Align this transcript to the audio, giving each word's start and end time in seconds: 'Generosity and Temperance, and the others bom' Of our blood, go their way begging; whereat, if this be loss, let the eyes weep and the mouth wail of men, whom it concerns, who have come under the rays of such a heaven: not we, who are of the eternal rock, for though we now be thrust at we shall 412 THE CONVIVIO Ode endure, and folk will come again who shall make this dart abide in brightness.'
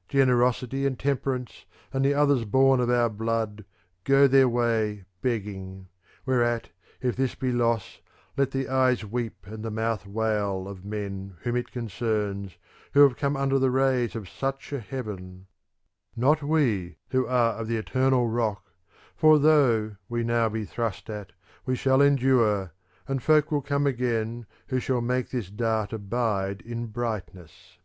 'Generosity 0.08 0.86
and 0.86 0.98
Temperance, 0.98 1.66
and 1.92 2.02
the 2.02 2.14
others 2.14 2.46
bom' 2.46 2.80
Of 2.80 2.88
our 2.88 3.10
blood, 3.10 3.66
go 4.04 4.26
their 4.26 4.48
way 4.48 5.04
begging; 5.20 5.88
whereat, 6.24 6.70
if 7.02 7.16
this 7.16 7.34
be 7.34 7.52
loss, 7.52 8.00
let 8.34 8.52
the 8.52 8.66
eyes 8.66 9.04
weep 9.04 9.46
and 9.46 9.62
the 9.62 9.70
mouth 9.70 10.06
wail 10.06 10.66
of 10.68 10.86
men, 10.86 11.36
whom 11.42 11.54
it 11.54 11.70
concerns, 11.70 12.56
who 12.94 13.00
have 13.02 13.18
come 13.18 13.36
under 13.36 13.58
the 13.58 13.70
rays 13.70 14.16
of 14.16 14.26
such 14.26 14.72
a 14.72 14.80
heaven: 14.80 15.48
not 16.16 16.42
we, 16.42 16.96
who 17.10 17.26
are 17.26 17.52
of 17.58 17.68
the 17.68 17.76
eternal 17.76 18.26
rock, 18.26 18.70
for 19.14 19.38
though 19.38 19.96
we 20.08 20.24
now 20.24 20.48
be 20.48 20.64
thrust 20.64 21.10
at 21.10 21.32
we 21.66 21.76
shall 21.76 21.98
412 21.98 22.00
THE 22.22 22.26
CONVIVIO 22.30 22.42
Ode 22.42 22.50
endure, 22.58 22.72
and 23.06 23.22
folk 23.22 23.52
will 23.52 23.60
come 23.60 23.86
again 23.86 24.46
who 24.68 24.80
shall 24.80 25.02
make 25.02 25.28
this 25.28 25.50
dart 25.50 25.92
abide 25.92 26.62
in 26.62 26.86
brightness.' 26.86 27.78